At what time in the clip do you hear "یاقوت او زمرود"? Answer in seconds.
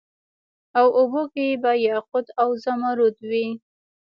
1.87-3.15